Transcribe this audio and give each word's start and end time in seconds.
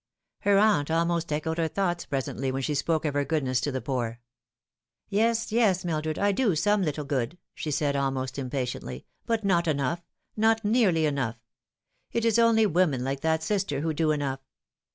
Her 0.39 0.57
aunt 0.57 0.89
almost 0.89 1.31
echoed 1.31 1.59
her 1.59 1.67
thoughts 1.67 2.07
presently 2.07 2.51
when 2.51 2.63
she 2.63 2.73
spoke 2.73 3.05
of 3.05 3.13
her 3.13 3.23
goodness 3.23 3.61
to 3.61 3.71
the 3.71 3.81
poor." 3.81 4.19
Yes, 5.09 5.51
yes, 5.51 5.85
Mildred, 5.85 6.17
I 6.17 6.31
do 6.31 6.55
some 6.55 6.81
little 6.81 7.05
good," 7.05 7.37
she 7.53 7.69
said, 7.69 7.95
almost 7.95 8.39
impatiently;" 8.39 9.05
but 9.27 9.43
not 9.45 9.67
enough 9.67 10.01
not 10.35 10.65
nearly 10.65 11.05
enough. 11.05 11.39
It 12.11 12.25
is 12.25 12.39
only 12.39 12.65
women 12.65 13.03
like 13.03 13.21
that 13.21 13.43
Sister 13.43 13.81
who 13.81 13.93
do 13.93 14.09
enough. 14.09 14.39